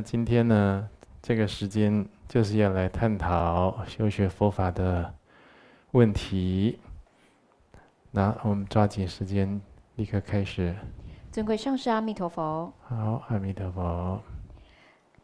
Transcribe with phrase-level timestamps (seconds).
[0.00, 0.88] 那今天呢，
[1.20, 5.12] 这个时间就是要来探讨修学佛法的
[5.90, 6.78] 问题。
[8.10, 9.60] 那我们抓紧时间，
[9.96, 10.74] 立刻开始。
[11.30, 12.72] 尊贵上师，阿弥陀佛。
[12.80, 14.18] 好，阿弥陀佛。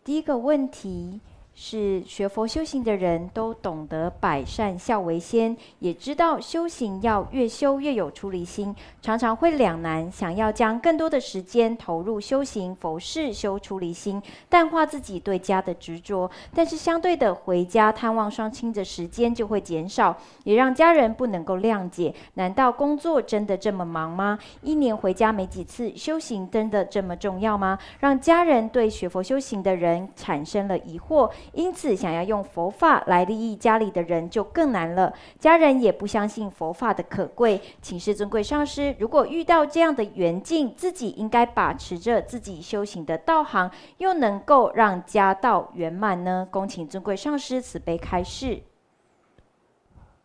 [0.04, 1.22] 第一个问题。
[1.58, 22.14] 是学佛修行的人都懂得百善孝为先，也知道修行要越修越有出离心，常常会两难，想要将更多的时间投入修行佛事修出离心，淡化自己对家的执着，但是相对的回家探望双亲的时间就会减少，也让家人不能够谅解。
[22.34, 24.38] 难道工作真的这么忙吗？
[24.60, 27.78] 一年回家没几次，修行真的这么重要吗？
[28.00, 31.30] 让家人对学佛修行的人产生了疑惑。
[31.52, 35.12] 因此，想要用佛法来利益家里的人就更难了。
[35.38, 37.60] 家人也不相信佛法的可贵。
[37.80, 46.46] 请示尊贵上师，如果遇到这样的缘境，自己应该把持着自己修行的道行，又能够让家道圆满呢？
[46.50, 48.62] 恭请尊贵上师慈悲开示。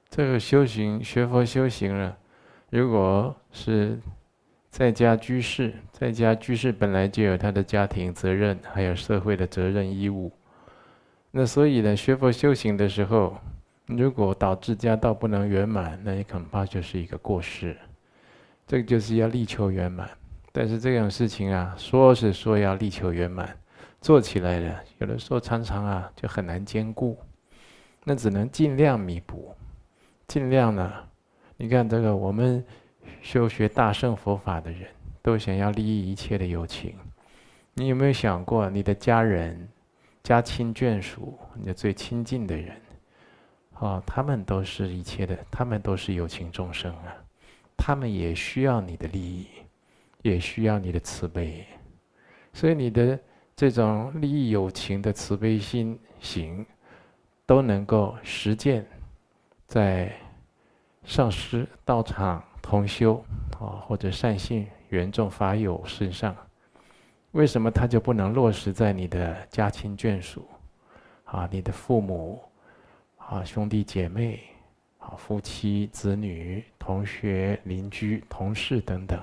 [0.10, 2.18] 这个修行学佛修行了，
[2.70, 3.98] 如果是
[4.70, 10.32] 在家居士，在家居士本来就有他的家庭责任，还有社会的责任义务。
[11.32, 13.38] 那所以呢，学佛修行的时候，
[13.86, 17.76] 如果导致家道不能圆满，那你恐怕就是一个过失。
[18.68, 20.10] 这个就是要力求圆满，
[20.52, 23.58] 但是这种事情啊，说是说要力求圆满，
[24.02, 27.18] 做起来的有的时候常常啊就很难兼顾。
[28.04, 29.56] 那只能尽量弥补，
[30.28, 30.92] 尽量呢。
[31.56, 32.64] 你看这个，我们
[33.22, 34.88] 修学大乘佛法的人
[35.22, 36.96] 都想要利益一切的有情。
[37.74, 39.70] 你有没有想过你的家人？
[40.24, 42.80] 家亲眷属，你的最亲近的人，
[43.80, 47.16] 哦，他们都是一切的，他们都是有情众生啊，
[47.76, 49.48] 他们也需要你的利益，
[50.22, 51.66] 也需要你的慈悲，
[52.54, 53.20] 所以你的
[53.56, 56.66] 这种利益友情的慈悲心行，
[57.46, 58.86] 都能够实践
[59.66, 60.16] 在
[61.04, 63.26] 上师道场同修
[63.60, 66.36] 啊，或者善信缘众法友身上。
[67.32, 70.46] 为什么他就不能落实在你的家亲眷属，
[71.24, 72.42] 啊，你的父母，
[73.16, 74.38] 啊，兄弟姐妹，
[74.98, 79.18] 啊，夫妻子女、同学、邻居、同事等等，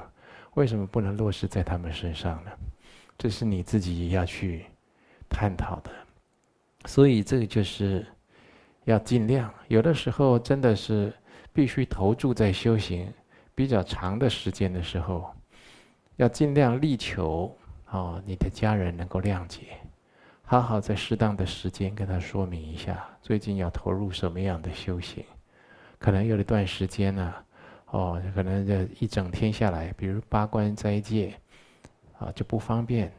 [0.54, 2.50] 为什么不能落实在他们身上呢？
[3.18, 4.64] 这是你自己要去
[5.28, 5.90] 探讨的。
[6.86, 8.06] 所以这个就是
[8.84, 11.12] 要尽量，有的时候真的是
[11.52, 13.12] 必须投注在修行
[13.54, 15.30] 比较长的时间的时候，
[16.16, 17.54] 要尽量力求。
[17.90, 19.78] 哦，你的家人能够谅解，
[20.42, 25.24] 好好在适当的时间跟他说明一下，最近要投入什么样的修行，
[25.98, 27.34] 可能有一段时间呢，
[27.86, 31.34] 哦，可能这一整天下来，比如八关斋戒，
[32.18, 33.10] 啊，就不方便，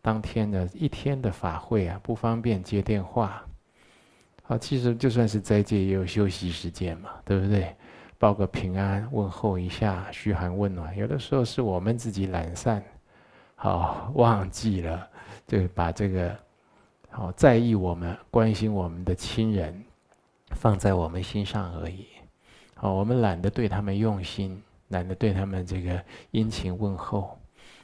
[0.00, 3.44] 当天的一天的法会啊，不方便接电话，
[4.46, 7.74] 啊，其实就算是斋戒也有休息时间嘛，对不对？
[8.18, 12.82] 报个平安，问候一下，嘘寒问暖，有的时候是我们自己懒散。
[13.58, 15.08] 好，忘记了，
[15.46, 16.36] 就把这个
[17.10, 19.82] 好在意我们、关心我们的亲人
[20.50, 22.06] 放在我们心上而已。
[22.74, 25.98] 好，我们懒得对他们用心，懒得对他们这个
[26.32, 27.36] 殷勤问候，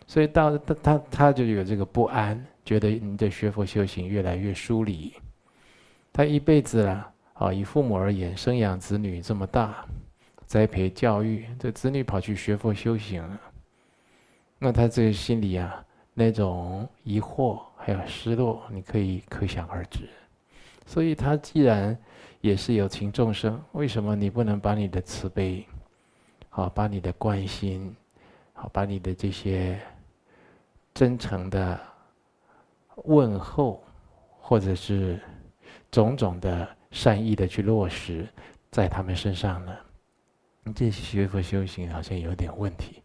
[0.07, 5.11] 所以到他他他就有这个不安，觉得你的学佛修行越来越疏离。
[6.13, 9.87] 他一辈子啊，好以父母而言，生养子女这么大，
[10.45, 13.41] 栽培教育，这子女跑去学佛修行了。
[14.65, 15.85] 那他这个心里啊，
[16.15, 20.09] 那种疑惑还有失落，你可以可想而知。
[20.87, 21.99] 所以他既然
[22.41, 25.67] 也是有情众生，为什么你不能把你的慈悲，
[26.49, 27.93] 好，把你的关心，
[28.53, 29.81] 好，把你的这些
[30.95, 31.81] 真诚的
[33.07, 33.83] 问候，
[34.39, 35.21] 或者是
[35.91, 38.29] 种种的善意的去落实
[38.71, 39.77] 在他们身上呢？
[40.63, 43.03] 你这些学佛修行好像有点问题。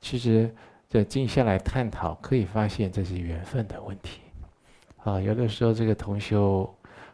[0.00, 0.48] 其实。
[0.90, 4.22] 这静下来探讨，可以发现这是缘分的问题。
[5.04, 6.68] 啊，有的时候这个同修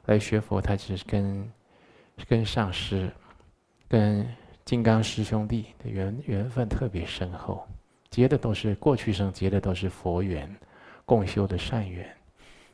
[0.07, 1.53] 来学佛，他只是跟
[2.27, 3.11] 跟上师、
[3.87, 4.27] 跟
[4.65, 7.69] 金刚师兄弟的缘缘分特别深厚，
[8.09, 10.51] 结的都是过去生结的都是佛缘，
[11.05, 12.09] 共修的善缘。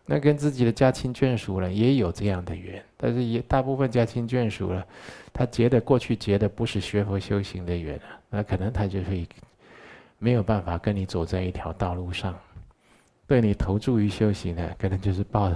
[0.06, 4.84] 那跟自己的家亲眷属呢，也有这样的缘，但是也大部分家亲眷属呢，
[5.32, 9.26] 他结的过去结的不是学佛修行的缘啊，那可能他就会。
[10.22, 12.38] 没有办法跟你走在一条道路上，
[13.26, 15.52] 对你投注于修行呢，可能就是抱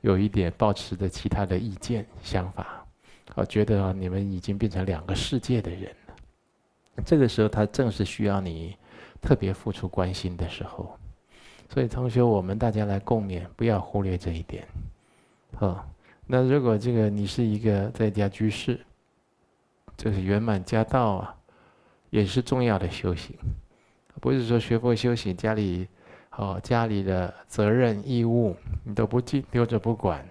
[0.00, 2.82] 有一点抱持的其他的意见想法，
[3.34, 6.14] 我觉得你们已经变成两个世界的人了。
[7.04, 8.74] 这个时候，他正是需要你
[9.20, 10.96] 特别付出关心的时候。
[11.68, 14.66] 所以同学，我们大家来共勉，不要忽略这一点。
[15.58, 15.86] 好，
[16.26, 18.80] 那如果这个你是一个在家居士，
[19.94, 21.36] 这是圆满家道啊，
[22.08, 23.36] 也是重要的修行。
[24.20, 25.86] 不是说学佛修行，家里
[26.30, 30.26] 哦家里的责任义务你都不记丢着不管，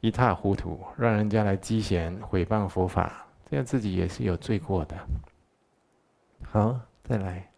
[0.00, 4.96] 一塌糊涂，让人家来讥嫌毁谤佛法，这样自己也是有罪过的。
[6.42, 7.50] 好，再来。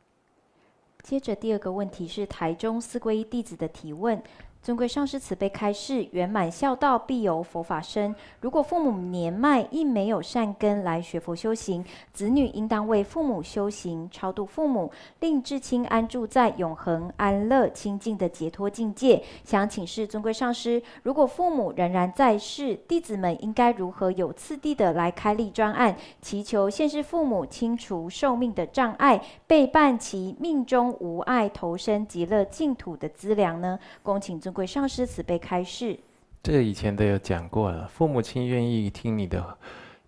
[1.02, 4.22] 接着第二个问题是台中四皈依弟子的提问。
[4.62, 8.15] 尊贵上师慈悲开示，圆满孝道必有佛法生。
[8.43, 19.23] 如果父母年迈，亦没有善根来学佛修行，子女应当为父母修行，超度父母，令至亲安住在永恒安乐清净的解脱境界。
[19.45, 33.79] 想请示尊贵上师，如果父母仍然在世，弟子们应该如何有次第的来开立专案，祈求现世父母清除寿命的障碍，备办其命中无碍投身极乐净土的资粮呢？
[34.03, 34.50] 恭请尊。
[34.50, 35.99] 贵上师慈悲开示，
[36.43, 37.87] 这个以前都有讲过了。
[37.88, 39.58] 父母亲愿意听你的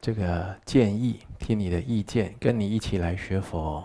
[0.01, 3.85] 这个建议，听你的意见，跟你一起来学佛，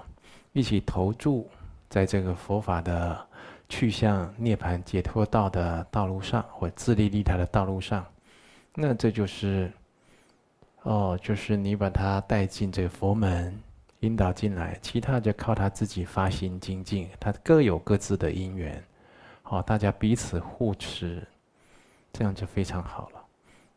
[0.53, 1.49] 一起投注
[1.89, 3.27] 在这个佛法的
[3.69, 8.05] 去向涅槃解脱道的道路上，或自利利他的道路上，
[8.73, 9.71] 那这就是
[10.83, 13.53] 哦，就是你把他带进这个佛门，
[13.99, 18.81] 引导进来，其他就靠他自己发心精进，他各有各自的因缘。
[19.49, 21.25] 好，大家彼此互持，
[22.11, 23.25] 这样就非常好了。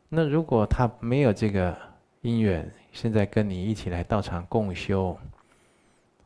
[0.09, 1.73] 那如果他没有这个
[2.19, 5.17] 因缘，现在跟你一起来道场共修，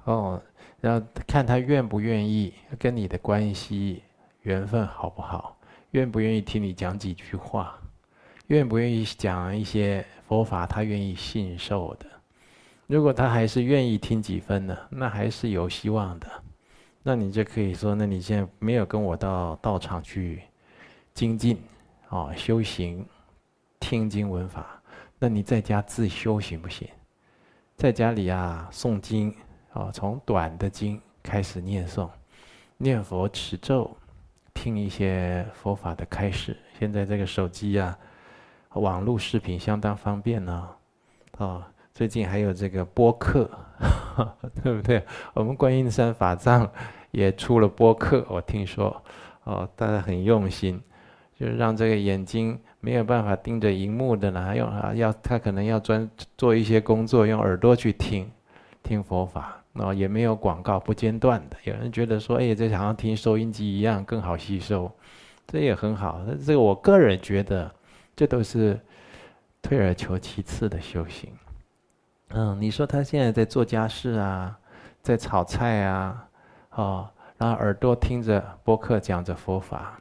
[0.05, 0.41] 哦，
[0.81, 4.01] 然后看他愿不愿意，跟你的关系
[4.41, 5.55] 缘分好不好，
[5.91, 7.77] 愿不愿意听你讲几句话，
[8.47, 12.07] 愿不愿意讲一些佛法，他愿意信受的。
[12.87, 16.27] 如果他还是愿意听几分呢，那还是有希望的。
[17.07, 20.41] 那你就可以说，那你现在没有跟我到道场去
[21.13, 21.61] 精进，
[22.09, 23.05] 啊，修行、
[23.79, 24.81] 听经闻法，
[25.19, 26.89] 那你在家自修行不行？
[27.77, 29.31] 在家里啊，诵经，
[29.71, 32.09] 啊，从短的经开始念诵，
[32.75, 33.95] 念佛持咒，
[34.51, 36.57] 听一些佛法的开示。
[36.79, 37.95] 现在这个手机啊，
[38.69, 40.69] 网络视频相当方便呢，
[41.37, 43.49] 啊，最近还有这个播客。
[44.63, 45.03] 对不对？
[45.33, 46.71] 我们观音山法藏
[47.11, 49.03] 也出了播客，我听说，
[49.43, 50.81] 哦，大家很用心，
[51.37, 58.31] 就是让这个眼睛没有办法盯着荧幕的呢，用啊要他可能要专做一些工作，用耳朵去听，
[58.81, 61.57] 听佛法，哦，也没有广告，不间断的。
[61.65, 64.89] 有人觉得说，哎，这好像听收音机一样，更好吸收，
[65.45, 66.21] 这也很好。
[66.45, 67.69] 这个我个人觉得，
[68.15, 68.79] 这都是
[69.61, 71.29] 退而求其次的修行。
[72.29, 74.57] 嗯，你说他现在在做家事啊，
[75.01, 76.27] 在炒菜啊，
[76.71, 79.99] 哦，然后耳朵听着播客讲着佛法，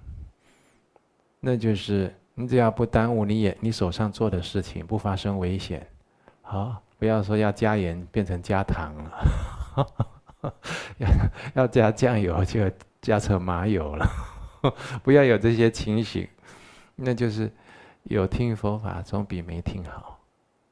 [1.38, 5.86] 那就是你只要不耽误你也你手上做的事情，不发生危险，
[6.42, 10.52] 好、不要说要加盐变成加糖了，
[10.98, 11.08] 要
[11.54, 14.06] 要加酱油就加成麻油了，
[15.02, 16.26] 不要有这些情形，
[16.96, 17.52] 那就是
[18.04, 20.18] 有听佛法总比没听好，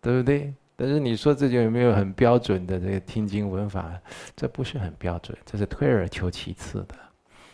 [0.01, 0.53] 对不对？
[0.83, 3.97] 但是你说这就有没有很标准的这个听经闻法？
[4.35, 6.97] 这不是很标准，这是退而求其次的。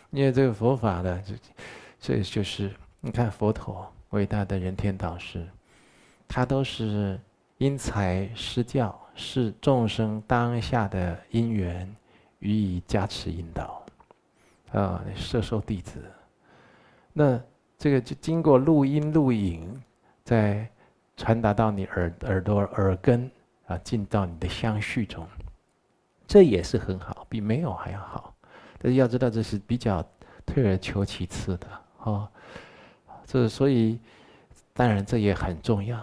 [0.09, 5.47] 因为这个佛法呢，这这就是你看佛陀伟大的人天导师，
[6.27, 7.19] 他都是
[7.59, 11.87] 因材施教，是众生当下的因缘
[12.39, 13.85] 予以加持引导，
[14.71, 16.03] 啊，摄受弟子。
[17.13, 17.39] 那
[17.77, 19.79] 这个就经过录音录影，
[20.23, 20.67] 在。
[21.19, 23.29] 传达到你耳耳朵耳根
[23.67, 25.27] 啊，进到你的相续中，
[26.25, 28.33] 这也是很好，比没有还要好。
[28.77, 30.01] 但是要知道，这是比较
[30.45, 31.67] 退而求其次的
[32.03, 32.25] 哦。
[33.25, 33.99] 这所以
[34.73, 36.01] 当然这也很重要，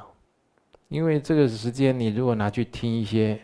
[0.88, 3.40] 因为这个时间你如果拿去听一些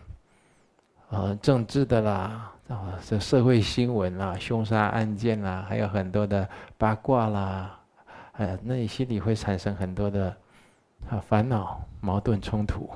[1.09, 7.81] 呃政治的啦啊，这社会新闻啦、凶杀案件啦，还有很多的八卦啦，
[8.33, 10.37] 呃，那你心里会产生很多的。
[11.09, 12.89] 啊，烦恼、矛盾、冲突，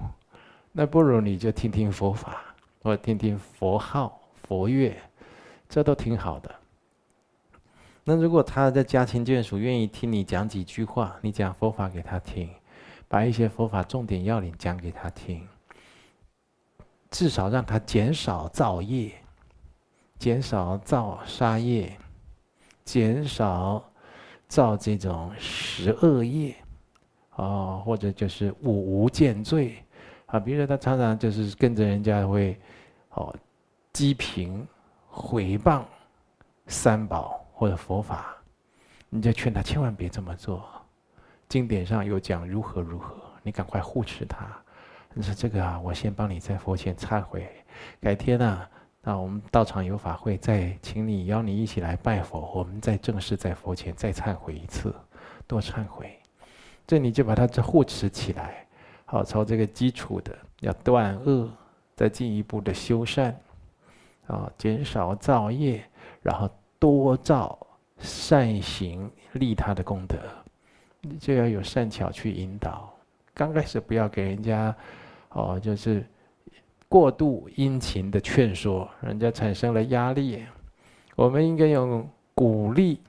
[0.72, 2.40] 那不如你就听听佛法，
[2.82, 4.96] 或听听佛号、佛乐，
[5.68, 6.54] 这都挺好的。
[8.04, 12.48] 那如果他的家亲眷属愿意听你讲几句话，你讲佛法给他听，
[13.08, 15.46] 把一些佛法重点要领讲给他听，
[17.10, 19.12] 至少让他减少造业，
[20.18, 21.98] 减少造杀业，
[22.84, 23.92] 减少
[24.46, 26.54] 造这种十恶业。
[27.36, 29.76] 哦，或者就是五无间罪，
[30.26, 32.58] 啊，比如说他常常就是跟着人家会，
[33.10, 33.34] 哦，
[33.92, 34.66] 讥评、
[35.08, 35.82] 毁谤
[36.66, 38.36] 三宝或者佛法，
[39.08, 40.64] 你就劝他千万别这么做。
[41.48, 44.46] 经典上有讲如何如何，你赶快护持他。
[45.14, 47.48] 你说这个啊，我先帮你在佛前忏悔，
[48.00, 48.70] 改天呢啊，
[49.02, 54.94] 那我们道场有法会，再请你邀你一起来拜佛，我们再正式在佛前再忏悔一次，
[55.46, 56.18] 多忏悔。
[56.86, 58.66] 这你就把它这护持起来，
[59.04, 61.50] 好，从这个基础的要断恶，
[61.94, 63.38] 再进一步的修善，
[64.26, 65.82] 啊，减少造业，
[66.22, 67.58] 然后多造
[67.98, 70.16] 善行，利他的功德，
[71.00, 72.92] 你就要有善巧去引导。
[73.34, 74.74] 刚开始不要给人家。
[75.30, 76.02] 哦，就是
[76.88, 80.42] 过度殷勤的劝说，人家产生了压力。
[81.14, 83.02] 我们应该用鼓励、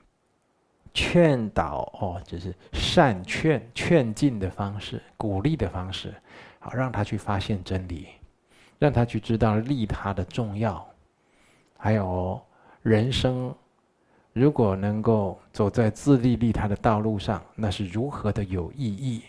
[1.00, 6.12] 劝导，哦，就是善劝、劝进的方式，鼓励的方式，
[6.58, 8.08] 好让他去发现真理，
[8.80, 10.84] 让他去知道利他的重要。
[11.76, 12.40] 还有
[12.82, 13.54] 人生，
[14.32, 19.22] 如果能够走在自利利他的道路上，那是如何的有意义，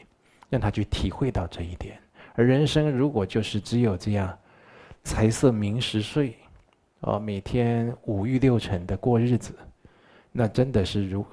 [0.49, 1.99] 让他去体会到这一点。
[2.33, 4.35] 而人生如果就是只有这样，
[5.03, 6.35] 财色名食睡，
[7.01, 9.53] 哦，每天五欲六尘的过日子，
[10.31, 11.23] 那真的是如，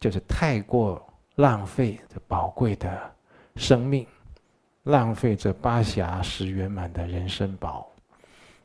[0.00, 1.00] 就是太过
[1.36, 2.98] 浪费这宝贵的
[3.54, 4.04] 生命，
[4.84, 7.86] 浪费这八暇十圆满的人生宝。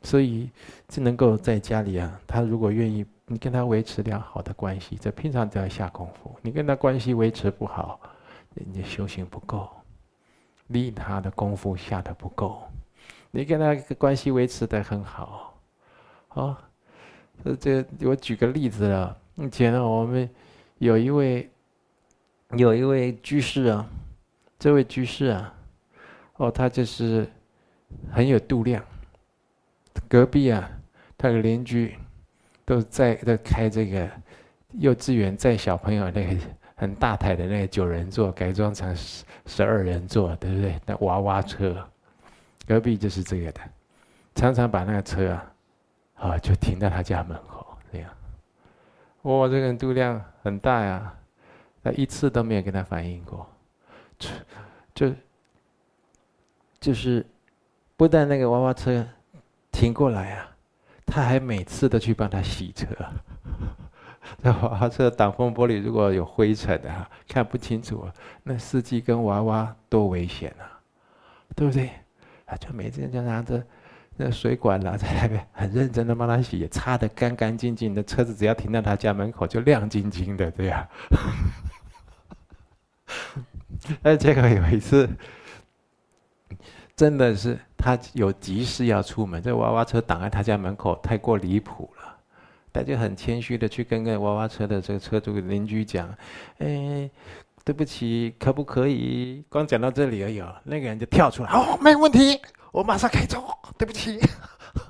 [0.02, 0.50] 所以，
[0.88, 6.36] 只能够在家里啊，他如果愿意，你跟他维持良好的关系，这平常都要下功夫。
[6.42, 8.00] 你跟他关系维持不好，
[8.54, 9.70] 人家修行不够。
[10.70, 12.64] 利他的功夫下得不够，
[13.30, 15.56] 你跟他关系维持得很好，
[16.30, 16.58] 哦，
[17.60, 19.16] 这我举个例子了。
[19.36, 20.28] 以前呢，我们
[20.78, 21.50] 有一位
[22.58, 23.90] 有一位居士啊，
[24.60, 25.54] 这位居士啊，
[26.38, 27.28] 哦，他就是
[28.12, 28.84] 很有度量。
[30.08, 30.70] 隔壁啊，
[31.18, 31.96] 他的邻居
[32.66, 34.10] 都在在开这个
[34.74, 36.36] 幼稚园载小朋友那个。
[36.78, 40.78] 很大台的那个九人座改装成十十二人座，对不对？
[40.86, 41.82] 那娃娃车，
[42.68, 43.62] 隔壁就是这个的，
[44.36, 45.54] 常常把那个车啊，
[46.16, 47.65] 啊，就停在他家门口。
[49.26, 51.12] 哇，这个人度量很大呀，
[51.84, 53.48] 他一次都没有跟他反映过，
[54.20, 54.30] 就
[54.94, 55.16] 就
[56.80, 57.26] 就是，
[57.98, 59.04] 不但那个娃娃车
[59.72, 60.56] 停过来啊，
[61.08, 62.86] 他还每次都去帮他洗车。
[64.42, 68.08] 那娃娃车挡风玻璃如果有灰尘的啊，看不清楚，
[68.44, 70.80] 那司机跟娃娃多危险啊，
[71.56, 71.90] 对不对？
[72.46, 73.66] 啊，就每天就拿着
[74.18, 80.90] 那水管拿 在那边，很认真的帮他洗，擦得干干净净的，车子只要停到他家门口就亮晶晶的，对 呀。
[84.02, 85.10] 那结果有一次，
[86.96, 92.16] 真的是他有急事要出门，这娃娃车挡在他家门口，太过离谱了。
[92.74, 96.14] 他就很谦虚的去跟个娃娃车的这个车主邻居讲
[96.60, 97.10] ：“哎，
[97.66, 102.40] 对不起，可不可以？”光讲到这里而已哦，那个人就跳出来：“哦，没问题，
[102.72, 103.44] 我马上开走。”
[103.78, 104.18] 对不起，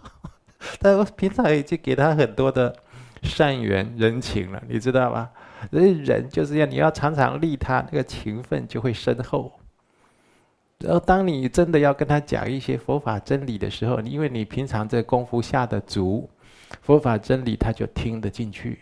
[0.79, 2.75] 但我平常已经给他很多的
[3.23, 5.31] 善缘人情了，你知道吧？
[5.71, 9.51] 所以人就是要你要常常利他，那个情分就会深厚。
[10.79, 16.29] 然后当你真的要跟他讲一些佛法真理的时候，因为你平常这功夫下的足。
[16.81, 18.79] 佛法真理，他就听得进去。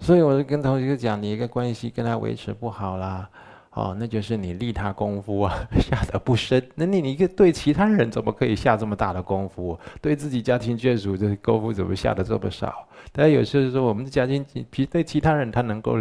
[0.00, 3.28] 所以我就跟同学讲，你一个关系跟他维持不好啦，
[3.72, 6.60] 哦，那就是你利他功夫啊 下得不深。
[6.74, 9.78] 那你你一个对其他人怎么可以下这么大的功夫？
[10.00, 12.88] 对自己家庭眷属的功夫怎么下得这么少？
[13.12, 15.98] 但有时候说，我们的家庭比对其他人他能够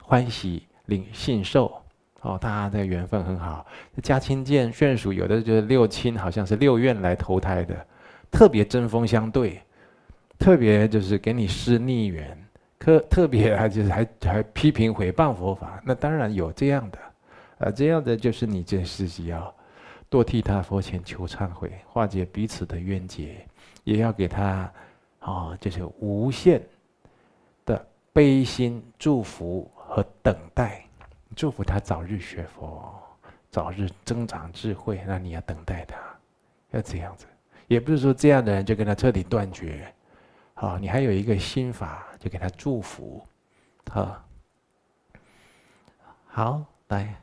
[0.00, 1.72] 欢喜领信受，
[2.22, 3.66] 哦，大家的缘分很好。
[4.02, 7.86] 家亲眷眷属有的就是六亲，好像是六愿来投胎的。
[8.30, 9.60] 特别针锋相对，
[10.38, 12.41] 特别就是给你施逆缘，
[12.82, 16.98] 特特别啊就是还还批评诽谤佛法，那当然有这样的，
[17.58, 19.54] 啊，这样的就是你这自己要
[20.08, 23.46] 多替他佛前求忏悔，化解彼此的冤结，
[23.84, 24.68] 也要给他
[25.20, 26.60] 哦，就是无限
[27.64, 30.84] 的悲心祝福和等待，
[31.36, 32.92] 祝福他早日学佛，
[33.48, 35.96] 早日增长智慧，那你要等待他，
[36.72, 37.26] 要这样子。
[37.68, 39.86] 也不是说这样的人就跟他彻底断绝，
[40.54, 43.26] 好，你还有一个心法，就给他祝福，
[43.90, 44.24] 好，
[46.28, 47.21] 好，来。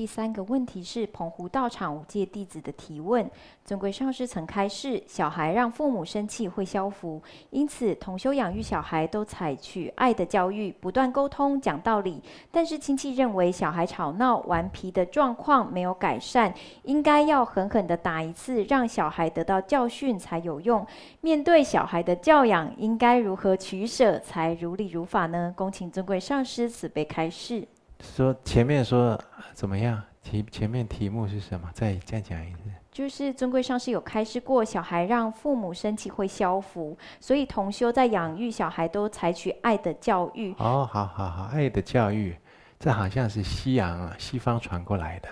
[0.00, 3.30] 第三个问题是澎湖道场五戒弟子的提问：
[3.66, 12.22] 尊贵上师曾开示，小孩让父母生气会消福，因此同修养育小孩都采取爱的教育，不断沟通讲道理。
[12.50, 16.54] 但是亲戚认为小孩吵闹顽皮的状况没有改善，
[16.84, 20.86] 应该要狠狠地打一次，让小孩得到教训才有用。
[21.20, 25.52] 面对小孩的教养，应该如何取舍才如理如法呢？
[25.54, 27.68] 恭请尊贵上师慈悲开示。
[28.02, 29.18] 说前面说
[29.52, 30.02] 怎么样？
[30.22, 31.68] 题前面题目是什么？
[31.72, 32.60] 再再讲一次。
[32.92, 40.52] 就是尊贵上师有开示过，小孩让父母生气会消福，所以同修在养育小孩都采取爱的教育。
[40.58, 42.36] 哦，好好好，爱的教育，
[42.78, 45.28] 这好像是西洋啊，西方传过来的，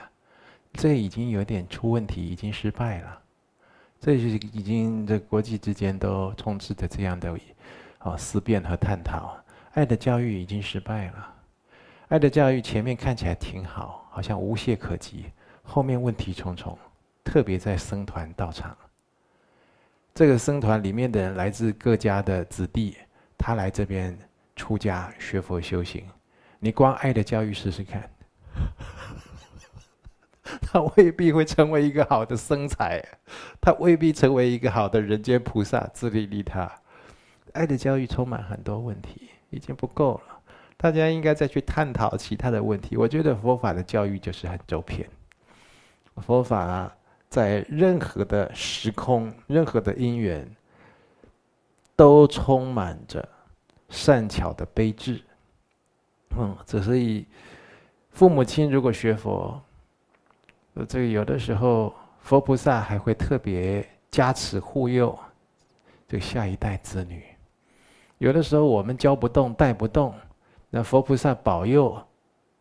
[0.72, 3.18] 这已经有点出问题，已经失败了。
[4.00, 7.36] 这就是已经这国际之间都充斥着这样的
[8.00, 9.36] 哦思辨和探讨，
[9.74, 11.34] 爱的教育已经失败了。
[12.08, 15.26] 爱的教育前面看起来挺好，好像无懈可击，
[15.62, 16.76] 后面问题重重，
[17.22, 18.74] 特别在僧团道场。
[20.14, 22.96] 这个僧团里面的人来自各家的子弟，
[23.36, 24.18] 他来这边
[24.56, 26.02] 出家学佛修行，
[26.58, 28.10] 你光爱的教育试试看，
[30.62, 33.04] 他未必会成为一个好的僧才，
[33.60, 36.72] 他未必成为一个好的人间菩萨自利利他。
[37.52, 40.37] 爱的教育充满很多问题，已经不够了。
[40.78, 42.96] 大家应该再去探讨其他的问题。
[42.96, 45.06] 我觉得佛法的教育就是很周遍。
[46.18, 46.90] 佛法
[47.28, 50.48] 在任何的时空、任何的因缘，
[51.96, 53.28] 都充满着
[53.88, 55.20] 善巧的悲智。
[56.36, 57.26] 嗯，这所以
[58.10, 59.60] 父母亲如果学佛，
[60.88, 65.18] 这个有的时候佛菩萨还会特别加持护佑
[66.06, 67.24] 这个下一代子女。
[68.18, 70.14] 有的时候我们教不动、带不动。
[70.70, 71.98] 那佛菩萨保佑、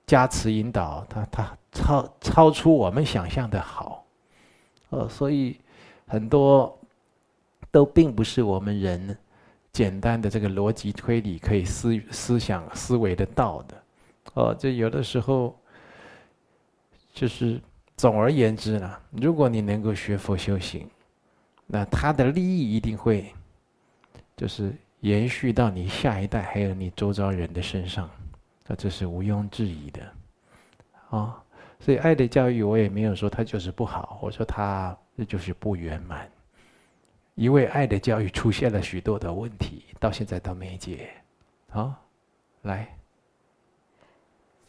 [0.05, 4.05] 加持、引导，他他超超出我们想象的好，
[4.91, 5.59] 呃，所以
[6.07, 6.79] 很多
[7.69, 9.17] 都并不是我们人
[9.73, 13.83] 简单的这个逻辑推理可以思思想思维得到的，
[14.35, 15.53] 哦，这有的时候
[17.13, 17.61] 就是
[17.97, 20.89] 总而言之呢，如果你能够学佛修行，
[21.65, 23.33] 那他的利益一定会
[24.37, 24.73] 就是。
[25.01, 28.09] 延续到你下一代，还有你周遭人的身上，
[28.65, 30.01] 那这是毋庸置疑的，
[31.09, 31.43] 啊，
[31.79, 36.29] 所以爱的教育我也没有说它就是不好，我说它这就是不圆满，
[37.35, 41.09] 因为爱的教育出现了许多的问题，到现在都没解，
[41.69, 41.93] 好，
[42.63, 42.97] 来，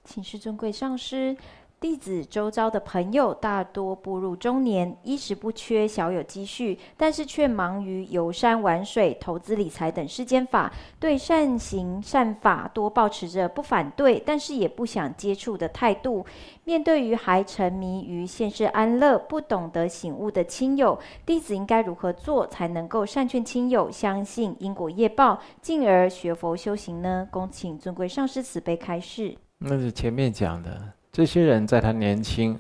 [0.04, 1.36] 请示尊贵上师。
[1.80, 16.26] 弟子周遭的朋友大多步入中年，衣食不缺，小有积蓄，但是却忙于游山玩水、投资理财等世间法，对善行善法多抱持着不反对，但是也不想接触的态度。
[16.64, 27.28] 面对于还沉迷于现世安乐、不懂得醒悟的亲友，弟子应该如何做才能够善劝亲友相信因果业报，进而学佛修行呢？
[27.30, 29.36] 恭请尊贵上师慈悲开示。
[29.58, 30.97] 那是前面讲的。
[31.18, 32.57] 这些人在他年轻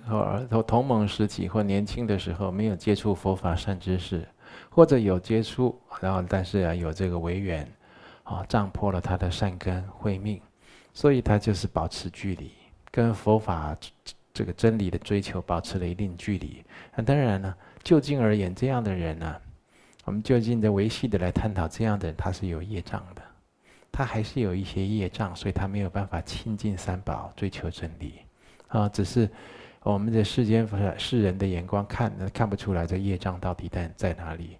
[0.50, 4.26] 或同盟时期或年轻的时候没有接触佛法善知识，
[4.68, 7.64] 或者有接触，然后但是啊有这个违缘，
[8.24, 10.40] 啊障破了他的善根慧命，
[10.92, 12.50] 所以他就是保持距离，
[12.90, 13.76] 跟佛法
[14.34, 16.64] 这个真理的追求保持了一定距离。
[16.96, 19.36] 那当然呢，就近而言，这样的人呢，
[20.04, 23.22] 我们就近的维系的来探讨，这样的人他是有业障的，
[23.92, 28.14] 他还是有一些业障，所以他没有办法亲近三宝，追求真理。
[28.68, 29.28] 啊，只是
[29.82, 34.56] 我们的世间世人的眼光看，看不出来这业障到底在在哪里。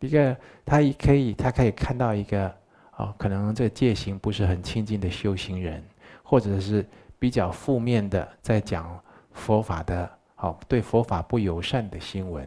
[0.00, 2.54] 一个他也可以，他可以看到一个
[2.96, 5.82] 哦，可能这戒行不是很清净的修行人，
[6.22, 6.84] 或者是
[7.18, 9.00] 比较负面的在讲
[9.32, 12.46] 佛法的，哦，对佛法不友善的新闻，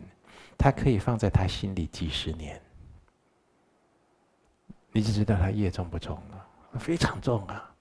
[0.55, 2.61] 他可以放在他心里几十年，
[4.91, 6.45] 你就知道他业重不重了，
[6.77, 7.73] 非常重啊。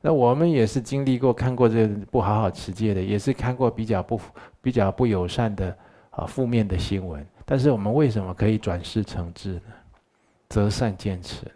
[0.00, 4.20] 那我们也是经历过、看过这不好好持戒的，也是看过比较不
[4.60, 5.76] 比较不友善的
[6.10, 7.26] 啊负面的新闻。
[7.44, 9.72] 但是我们为什么可以转世成智呢？
[10.48, 11.52] 择善坚持呢？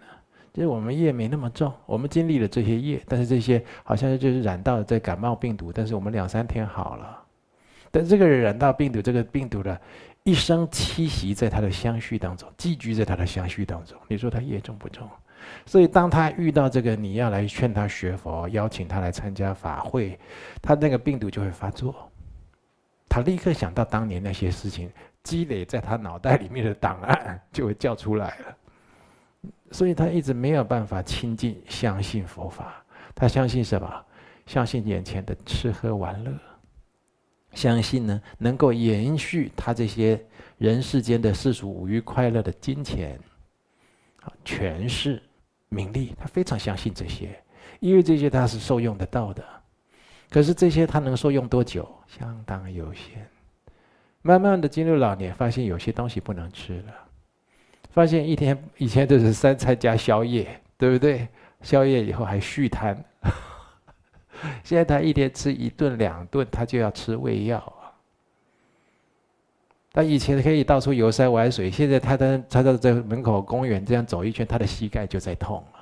[0.53, 7.23] 就是我们业没那么重，我们经历了这些业，但是这些好像就是染到了这感冒病毒，但是我们两三天好了。
[7.93, 9.81] 但这个人染到病毒，这个病毒的
[10.25, 13.97] 一生栖息在他的相续当中，寄居在他的相续当中。
[14.09, 15.09] 你说他业重不重？
[15.67, 20.19] 所以，当他遇到这个，你要来劝他学佛，邀请他来参加法会，
[20.61, 22.11] 他那个病毒就会发作。
[23.09, 24.91] 他立刻想到当年那些事情，
[25.23, 28.57] 积累在他脑袋里面的档案就会叫出来了。
[29.73, 32.85] 所以他一直没有办法亲近、相信佛法。
[33.15, 34.05] 他相信什么？
[34.47, 36.33] 相信眼前的吃喝玩乐。
[37.53, 40.21] 相信呢，能够延续他这些
[40.59, 43.19] 人世间的世俗五欲快乐的金钱、
[44.45, 45.21] 权势、
[45.71, 47.31] 名利，他非常相信这些，
[47.81, 49.43] 因为这些他是受用得到的。
[50.29, 51.89] 可是这些他能受用多久？
[52.07, 53.27] 相当有限。
[54.23, 56.95] 慢慢的进入老年，发现有些东西不能吃了，
[57.91, 61.27] 发现一天以前都是三餐加宵夜，对不对？
[61.63, 63.03] 宵夜以后还续摊。
[64.63, 67.80] 现在他一天吃一顿两顿，他就要吃胃药。
[69.93, 75.81] 他以前可以到处游山玩水，现在他的他到在门口公园这样走一圈，他的膝盖就在痛了。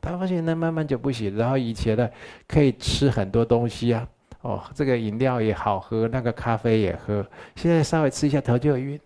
[0.00, 1.36] 他发现那慢慢就不行。
[1.36, 2.08] 然后以前呢，
[2.46, 4.08] 可以吃很多东西啊，
[4.42, 7.24] 哦，这个饮料也好喝，那个咖啡也喝。
[7.56, 8.98] 现在稍微吃一下头就晕，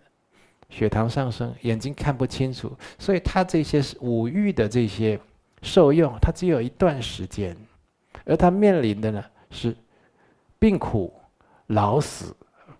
[0.69, 2.71] 血糖上升，眼睛看不清楚。
[2.97, 5.19] 所以他这些五欲的这些
[5.61, 7.55] 受用，他只有一段时间。
[8.25, 9.75] 而他面临的呢是
[10.59, 11.13] 病苦、
[11.67, 12.35] 老死、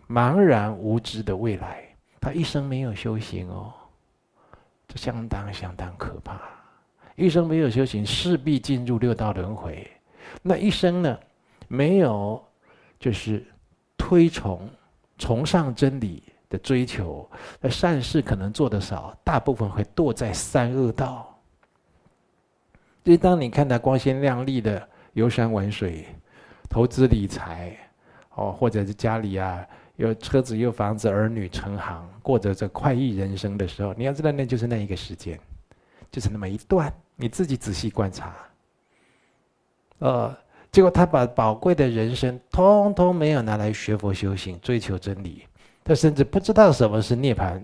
[0.10, 1.84] 茫然无知的未来。
[2.20, 3.74] 他一生没有修行哦，
[4.88, 6.42] 这相当相当可怕。
[7.16, 9.90] 一生没有修行，势必进入六道轮回。
[10.42, 11.20] 那一生呢，
[11.68, 12.44] 没有
[13.00, 13.46] 就是
[13.98, 14.70] 推崇、
[15.18, 17.30] 崇尚真理的追求，
[17.62, 21.40] 那善事可能做得少，大部分会堕在三恶道。
[23.06, 24.88] 所以当你看他光鲜亮丽的。
[25.14, 26.06] 游山玩水，
[26.70, 27.76] 投资理财，
[28.36, 29.66] 哦，或者是家里啊
[29.98, 35.40] 有车子有房子，儿女成行，过着这快意人生的时候，你要知道，那就是那一个时间，
[36.10, 38.34] 就是那么一段，你自己仔细观察。
[40.00, 40.38] 呃，
[40.72, 45.46] 结果他把宝贵的人生通通没有拿来学佛修行，追求真理，
[45.84, 47.60] 他甚至不知道什么是涅槃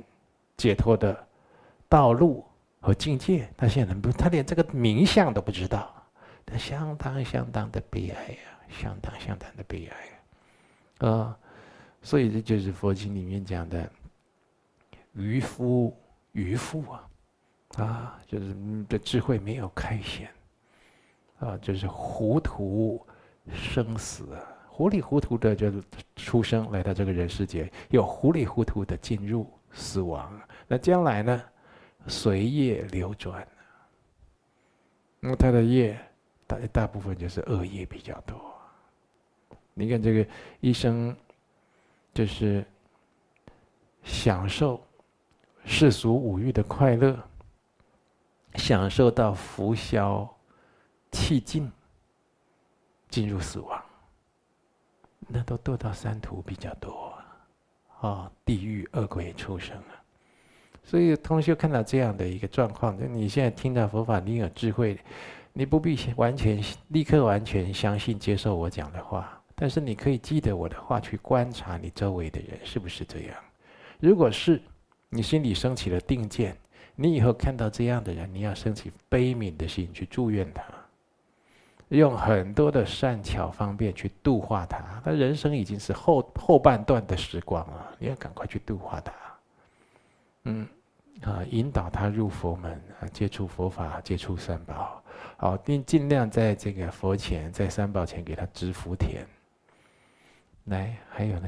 [0.57, 1.15] 解脱的
[1.87, 2.43] 道路
[2.81, 5.93] 和境界，他现在不，他连这个名相都不知道。
[6.45, 8.37] 他相当相当的悲哀呀，
[8.69, 11.09] 相当相当的悲哀啊！
[11.09, 11.37] 啊，
[12.03, 13.91] 所以这就是佛经里面讲的
[15.13, 15.97] 愚夫
[16.33, 17.09] 愚妇啊，
[17.77, 18.55] 啊，就是
[18.87, 20.29] 的智慧没有开显
[21.39, 23.03] 啊，就是糊涂
[23.51, 24.27] 生死，
[24.69, 25.71] 糊里糊涂的就
[26.15, 31.43] 出生来到这个人世间，又糊里糊涂的进入死亡，那将来呢，
[32.05, 33.47] 随业流转，
[35.19, 35.97] 那么他的业。
[36.45, 38.37] 大大部分就是恶业比较多。
[39.73, 40.27] 你看这个
[40.59, 41.15] 一生，
[42.13, 42.65] 就是
[44.03, 44.79] 享受
[45.65, 47.17] 世俗五欲的快乐，
[48.55, 50.29] 享受到浮消
[51.11, 51.71] 气尽，
[53.09, 53.83] 进入死亡，
[55.27, 57.13] 那都堕到三途比较多，
[58.01, 59.99] 啊，地狱恶鬼畜生啊。
[60.83, 64.99] 所以同学看到这样的一个状况，就你现在听到佛法，你有智慧。
[65.55, 73.35] 你不必完全立刻完全相信接受我讲的话，但是你可以记得我的话，去观察你周围的人是不是这样。
[73.99, 74.61] 如果是，
[75.09, 76.57] 你心里升起了定见，
[76.95, 80.63] 你以后看到这样的人，你要升起悲悯的心去祝愿他，
[81.89, 85.01] 用很多的善巧方便去度化他。
[85.05, 89.13] 他人生已经是后后半段的时光了，你要赶快去度化他。
[90.43, 90.67] 嗯。
[91.21, 95.01] 啊，引导他入佛门，啊，接触佛法，接触三宝，
[95.37, 99.25] 好，尽尽量在这个佛前，在三宝前给他植福田。
[100.65, 101.47] 来，还有呢？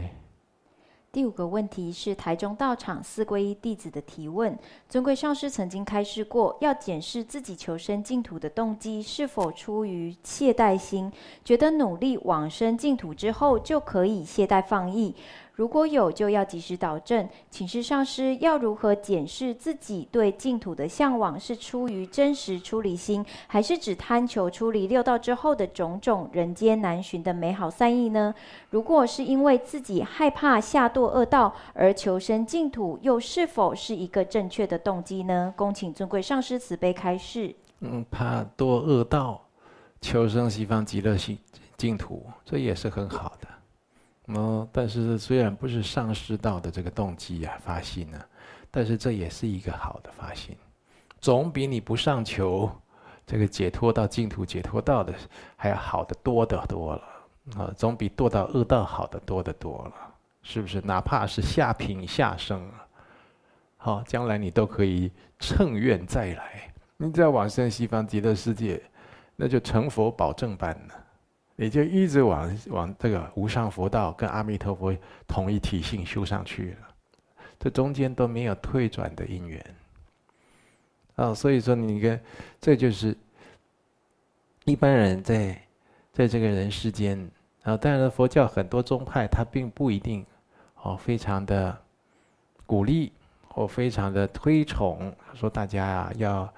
[1.15, 4.53] 第五个问题是台中道场四皈依弟子的提问：
[4.89, 11.09] 尊贵上师曾经开示过，要检视自己求生净土的动机是否出于懈怠心，
[11.45, 15.15] 觉得努力往生净土之后就可以懈怠放逸。
[15.53, 17.29] 如果有，就要及时导正。
[17.49, 28.35] 请示上师，要如何检视自己对净土的向往是出于真实出离心，还是只贪求出离六道之后的种种人间难寻的美好善意呢？
[28.69, 35.53] 如果是因为自己害怕下堕恶道而求生净土，又是否是一个正确的动机呢？
[35.55, 37.55] 恭请尊贵上师慈悲开示。
[37.79, 39.41] 嗯，怕堕恶道，
[40.01, 41.37] 求生西方极乐净
[41.77, 44.35] 净土，这也是很好的。
[44.39, 48.25] 哦，但是虽然不是上师道的这个动机、啊，发心呢、啊，
[48.71, 50.55] 但是这也是一个好的发心，
[51.21, 52.69] 总比你不上求
[53.27, 55.13] 这个解脱到净土解脱道的
[55.55, 57.03] 还要好得多得多了
[57.57, 57.71] 啊！
[57.77, 60.04] 总比堕到恶道好得多得多了，
[60.47, 60.79] 是不是？
[60.81, 62.87] 哪怕是下品下生啊，
[63.77, 68.79] 好，将来你都可以乘愿再来，你只要往生西方极乐世界，
[69.35, 71.03] 那就成佛保证般了。
[71.55, 74.95] 你就一直往往这个无上佛道跟阿弥陀佛
[75.27, 76.87] 同一体性修上去了，
[77.57, 79.75] 这中间都没有退转的因缘。
[81.15, 82.21] 啊，所以说你看，
[82.61, 83.17] 这就是
[84.65, 85.59] 一般人在
[86.13, 87.17] 在这个人世间
[87.63, 90.23] 啊，当然佛教很多宗派，它并不一定
[90.85, 91.75] 哦，非常的
[92.67, 93.11] 鼓励
[93.47, 96.53] 或非常的推崇，说大家啊要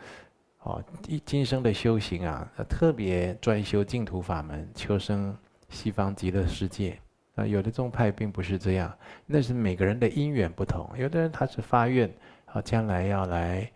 [0.64, 5.34] 哦一今生的修行啊，特别专修净土法门，求生
[5.70, 7.00] 西方极乐世界。
[7.36, 8.92] 啊，有的宗派并不是这样，
[9.26, 10.90] 那是每个人的因缘不同。
[10.98, 12.12] 有的人他是发愿
[12.46, 13.72] 啊，将来要来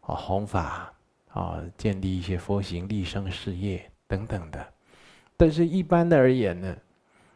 [0.00, 0.92] 啊弘法
[1.28, 4.66] 啊，建立一些佛行、立生事业等等的。
[5.36, 6.76] 但是，一般的而言呢，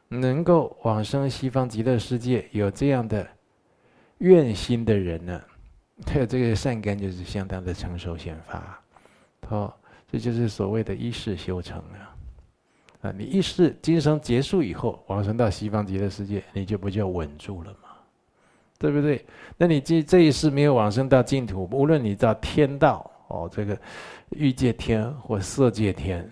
[0.09, 3.27] 能够往生西方极乐世界，有这样的
[4.19, 5.41] 愿心的人呢，
[6.05, 8.81] 他 有这个善根，就是相当的成熟显发。
[9.49, 9.73] 哦，
[10.11, 12.15] 这就是所谓的一世修成啊！
[13.03, 17.91] 啊，你一世今生结束以后，往生到西方极乐世界，你就不就稳住了吗？
[18.79, 19.25] 对不对？
[19.57, 23.79] 那你这这一世没有往生到净土，无论你到天道哦，这个
[24.31, 26.31] 欲界天或色界天。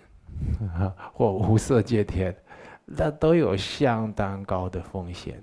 [0.76, 2.34] 啊 或无色界天，
[2.85, 5.42] 那都有相当高的风险。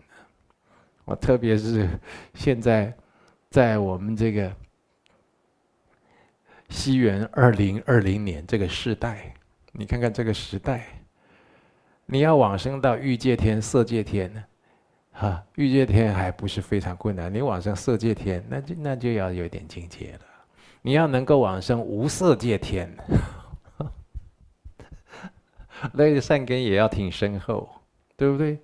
[1.06, 1.90] 我特别是
[2.34, 2.94] 现在
[3.50, 4.52] 在我们这个
[6.70, 9.34] 西元二零二零年这个时代，
[9.72, 10.86] 你看看这个时代，
[12.06, 14.44] 你要往生到欲界天、色界天呢？
[15.12, 20.22] 哈，欲界天还不是非常困难，你往生色界天，那就那就要有点境界了。
[20.82, 22.90] 你要能够往生无色界天。
[25.94, 27.70] 那个善根也要挺深厚，
[28.16, 28.60] 对不对？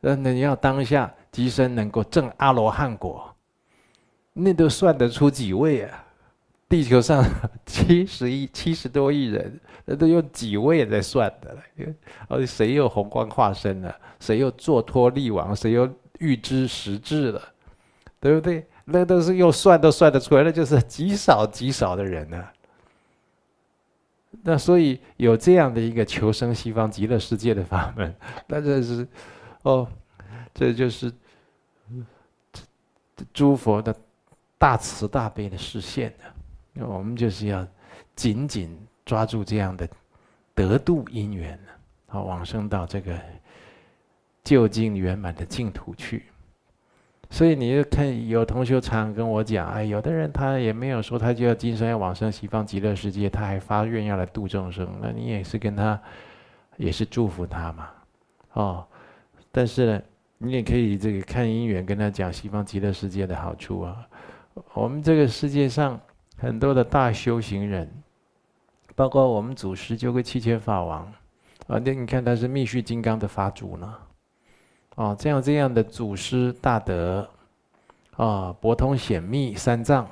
[0.00, 3.34] 那你要当下即生能够证阿罗汉果，
[4.32, 6.04] 那都算得出几位啊？
[6.68, 7.24] 地球上
[7.64, 11.94] 七十亿、七十多亿人，那都用几位在算的了。
[12.28, 13.94] 而 且谁又宏观化身了？
[14.18, 15.54] 谁又坐脱力王？
[15.54, 17.40] 谁又预知时至了？
[18.20, 18.66] 对不对？
[18.86, 22.44] 那都是用算都算得出来，那就是极少极少的人呢、
[24.46, 28.14] 那所以有这样的一个求生西方极乐世界的法门，
[28.46, 29.08] 那这是，
[29.62, 29.88] 哦，
[30.52, 31.10] 这就是
[33.32, 33.96] 诸佛的
[34.58, 36.86] 大慈大悲的示现的。
[36.86, 37.66] 我们就是要
[38.14, 39.88] 紧紧抓住这样的
[40.54, 41.58] 得度因缘，
[42.08, 43.18] 啊，往生到这个
[44.42, 46.26] 究竟圆满的净土去。
[47.34, 56.00] 所以你就看，有同学常跟我讲，哎，有的人他也没有说他就要今生要往生西方极乐世界，他还发愿要来度众生，那你也是跟他，
[56.76, 57.90] 也是祝福他嘛，
[58.52, 58.86] 哦，
[59.50, 60.02] 但是呢，
[60.38, 64.06] 你也可以这个看因缘跟他讲西方极乐世界的好处啊。
[64.72, 66.00] 我们这个世界上
[66.36, 67.90] 很多的大修行人，
[68.94, 71.00] 包括我们祖师就个七千法王，
[71.66, 73.92] 啊，那你看他是密续金刚的法主呢。
[74.96, 77.28] 哦，这样这样的祖师大德，
[78.16, 80.08] 啊，博通显密三藏，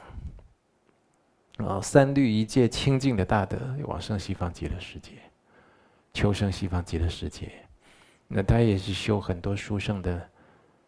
[1.58, 5.12] 啊，三律一戒清净的大德，往生西方极乐世界，
[6.12, 7.52] 求生西方极乐世界，
[8.26, 10.28] 那他也是修很多殊胜的，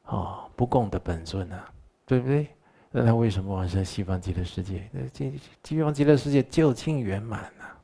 [0.03, 1.71] 啊，不共的本尊啊，
[2.05, 2.49] 对不对？
[2.91, 4.89] 那他为什么往生西方极乐世界？
[4.91, 7.79] 那这西方极乐世界究竟圆满啊，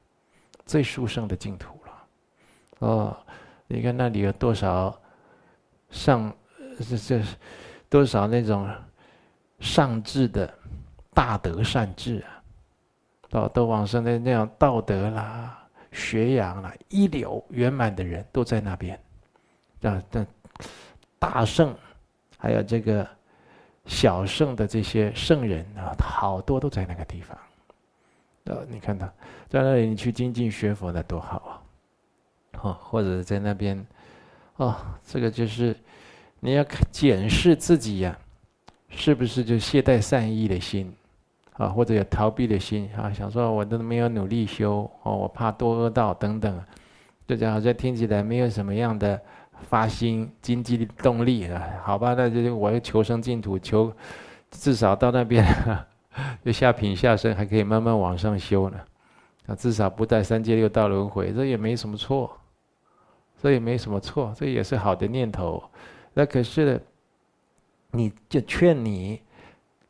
[0.66, 2.06] 最殊胜的净土了，
[2.80, 3.16] 哦，
[3.68, 4.99] 你看那里有多少？
[5.90, 6.32] 上，
[6.88, 7.22] 这这
[7.88, 8.68] 多少那种
[9.58, 10.52] 上智的
[11.12, 12.42] 大德善智啊，
[13.28, 18.98] 都都往生的那样道德啦、学养啦、一流圆满的人都在那边。
[19.82, 20.24] 啊，这
[21.18, 21.74] 大圣，
[22.38, 23.06] 还有这个
[23.86, 27.36] 小圣的这些圣人啊，好多都在那个地方。
[28.44, 29.06] 呃，你看他
[29.48, 32.62] 在那里，你去精进学佛的多好啊！
[32.62, 33.84] 哦，或者在那边。
[34.60, 35.74] 哦，这个就是
[36.40, 38.18] 你要检视自己呀、
[38.90, 40.92] 是不是就懈怠善意的心
[41.54, 43.10] 啊，或者有逃避的心啊？
[43.10, 46.62] 想说我都没有努力修哦，我怕堕恶道等等，
[47.26, 49.18] 就这样好像听起来没有什么样的
[49.62, 51.62] 发心经济动力啊？
[51.82, 53.90] 好吧，那就我要求生净土，求
[54.50, 55.42] 至少到那边
[56.44, 58.78] 就下品下生，还可以慢慢往上修呢。
[59.46, 62.30] 啊，至少不带三界六道轮回，这也没什么错。
[63.40, 65.62] 所以没什么错，这也是好的念头。
[66.12, 66.78] 那可是，
[67.90, 69.22] 你就劝你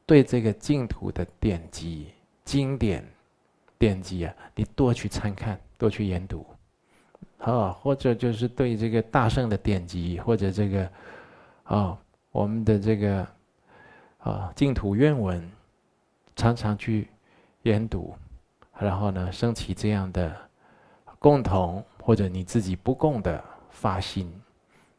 [0.06, 2.12] 对这个净土的典籍、
[2.44, 3.04] 经典、
[3.76, 6.46] 典籍啊，你多去参看，多去研读，
[7.38, 10.88] 啊，或者就是对这个大圣的典籍，或者这个
[11.64, 11.98] 啊，
[12.30, 13.26] 我们的这个
[14.18, 15.50] 啊净土愿文，
[16.36, 17.08] 常常去
[17.62, 18.14] 研读，
[18.78, 20.36] 然后呢，升起这样的
[21.18, 21.84] 共同。
[22.10, 24.28] 或者你自己不共的发心，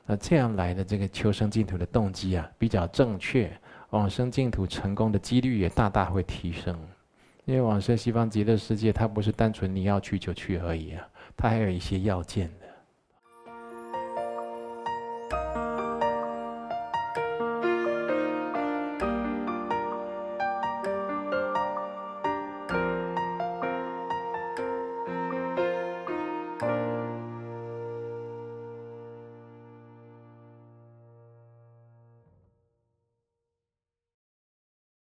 [0.05, 3.51] 那这样来的这个求生净土的动机啊，比较正确，
[3.89, 6.73] 往生净土成功的几率也大大会提升。
[7.43, 12.49] 因为往生西方极乐世界，它不是单纯你要去就去而已啊，它还有一些要件。